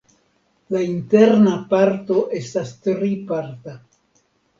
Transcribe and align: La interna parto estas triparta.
La 0.75 0.79
interna 0.85 1.51
parto 1.73 2.17
estas 2.39 2.71
triparta. 2.87 3.75